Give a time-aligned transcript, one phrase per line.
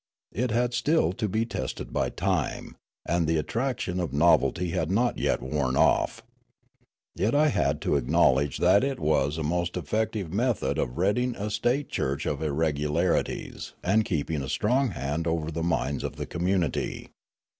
[0.31, 5.19] It had still to be tested by time, and the attraction of novelty had not
[5.19, 6.23] yet worn off.
[7.15, 11.51] Yet I had to acknowledge that it was a most effective method of ridding a
[11.51, 17.09] state church of irregularities and keeping a strong hand over the minds of the community.